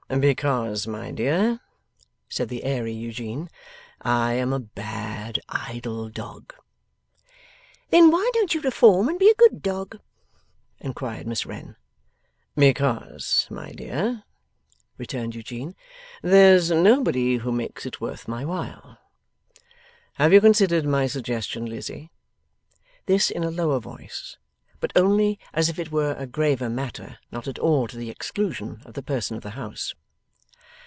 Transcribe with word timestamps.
'Because, 0.19 0.87
my 0.87 1.09
dear,' 1.09 1.61
said 2.27 2.49
the 2.49 2.65
airy 2.65 2.91
Eugene, 2.91 3.49
'I 4.01 4.33
am 4.33 4.51
a 4.51 4.59
bad 4.59 5.39
idle 5.47 6.09
dog.' 6.09 6.53
'Then 7.91 8.11
why 8.11 8.29
don't 8.33 8.53
you 8.53 8.59
reform 8.59 9.07
and 9.07 9.17
be 9.17 9.29
a 9.29 9.33
good 9.35 9.61
dog?' 9.61 10.01
inquired 10.81 11.27
Miss 11.27 11.45
Wren. 11.45 11.77
'Because, 12.57 13.47
my 13.49 13.71
dear,' 13.71 14.25
returned 14.97 15.33
Eugene, 15.33 15.77
'there's 16.21 16.71
nobody 16.71 17.37
who 17.37 17.53
makes 17.53 17.85
it 17.85 18.01
worth 18.01 18.27
my 18.27 18.43
while. 18.43 18.97
Have 20.15 20.33
you 20.33 20.41
considered 20.41 20.83
my 20.83 21.07
suggestion, 21.07 21.67
Lizzie?' 21.67 22.11
This 23.05 23.29
in 23.31 23.45
a 23.45 23.49
lower 23.49 23.79
voice, 23.79 24.35
but 24.81 24.91
only 24.93 25.39
as 25.53 25.69
if 25.69 25.79
it 25.79 25.89
were 25.91 26.15
a 26.17 26.27
graver 26.27 26.67
matter; 26.69 27.17
not 27.31 27.47
at 27.47 27.59
all 27.59 27.87
to 27.87 27.95
the 27.95 28.09
exclusion 28.09 28.81
of 28.83 28.93
the 28.95 29.03
person 29.03 29.37
of 29.37 29.43
the 29.43 29.51
house. 29.51 29.93